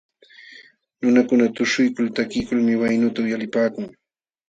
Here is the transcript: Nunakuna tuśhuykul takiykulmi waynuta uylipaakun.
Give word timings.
Nunakuna 1.01 1.45
tuśhuykul 1.55 2.07
takiykulmi 2.17 2.73
waynuta 2.81 3.19
uylipaakun. 3.21 3.85